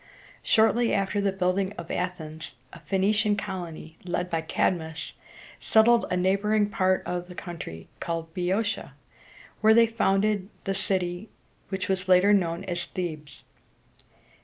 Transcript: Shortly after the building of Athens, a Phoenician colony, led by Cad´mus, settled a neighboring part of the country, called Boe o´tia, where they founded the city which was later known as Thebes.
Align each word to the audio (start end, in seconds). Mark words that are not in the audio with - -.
Shortly 0.41 0.95
after 0.95 1.21
the 1.21 1.31
building 1.31 1.73
of 1.73 1.91
Athens, 1.91 2.55
a 2.73 2.79
Phoenician 2.79 3.35
colony, 3.35 3.97
led 4.03 4.31
by 4.31 4.41
Cad´mus, 4.41 5.13
settled 5.59 6.07
a 6.09 6.17
neighboring 6.17 6.71
part 6.71 7.03
of 7.05 7.27
the 7.27 7.35
country, 7.35 7.87
called 7.99 8.33
Boe 8.33 8.41
o´tia, 8.41 8.93
where 9.59 9.75
they 9.75 9.85
founded 9.85 10.49
the 10.63 10.73
city 10.73 11.29
which 11.69 11.87
was 11.87 12.07
later 12.09 12.33
known 12.33 12.63
as 12.63 12.83
Thebes. 12.85 13.43